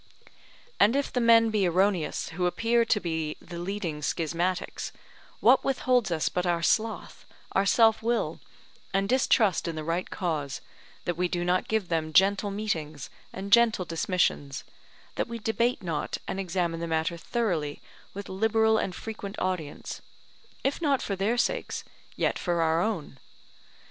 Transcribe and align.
And 0.79 0.95
if 0.95 1.13
the 1.13 1.21
men 1.21 1.51
be 1.51 1.67
erroneous 1.67 2.29
who 2.29 2.47
appear 2.47 2.85
to 2.85 2.99
be 2.99 3.37
the 3.39 3.59
leading 3.59 4.01
schismatics, 4.01 4.91
what 5.41 5.63
withholds 5.63 6.09
us 6.09 6.27
but 6.27 6.47
our 6.47 6.63
sloth, 6.63 7.23
our 7.51 7.67
self 7.67 8.01
will, 8.01 8.39
and 8.95 9.07
distrust 9.07 9.67
in 9.67 9.75
the 9.75 9.83
right 9.83 10.09
cause, 10.09 10.59
that 11.05 11.17
we 11.17 11.27
do 11.27 11.45
not 11.45 11.67
give 11.67 11.89
them 11.89 12.13
gentle 12.13 12.49
meetings 12.49 13.11
and 13.31 13.53
gentle 13.53 13.85
dismissions, 13.85 14.63
that 15.17 15.27
we 15.27 15.37
debate 15.37 15.83
not 15.83 16.17
and 16.27 16.39
examine 16.39 16.79
the 16.79 16.87
matter 16.87 17.15
thoroughly 17.15 17.79
with 18.15 18.27
liberal 18.27 18.79
and 18.79 18.95
frequent 18.95 19.37
audience; 19.37 20.01
if 20.63 20.81
not 20.81 21.03
for 21.03 21.15
their 21.15 21.37
sakes, 21.37 21.83
yet 22.15 22.39
for 22.39 22.59
our 22.63 22.81
own? 22.81 23.19